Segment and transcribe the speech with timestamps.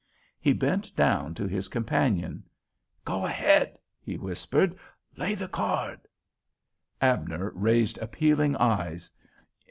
[0.39, 2.41] He bent down to his companion.
[3.05, 4.75] "Go ahead," he whispered.
[5.15, 6.07] "Lay the card."
[6.99, 9.11] Abner raised appealing eyes.